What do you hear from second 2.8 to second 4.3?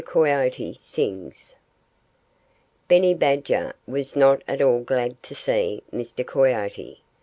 Benny Badger was